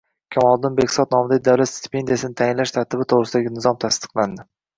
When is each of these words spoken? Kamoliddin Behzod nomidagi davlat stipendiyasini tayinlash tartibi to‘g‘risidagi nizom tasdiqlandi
Kamoliddin 0.35 0.77
Behzod 0.77 1.13
nomidagi 1.15 1.43
davlat 1.47 1.71
stipendiyasini 1.73 2.39
tayinlash 2.41 2.75
tartibi 2.79 3.09
to‘g‘risidagi 3.15 3.53
nizom 3.61 3.79
tasdiqlandi 3.87 4.49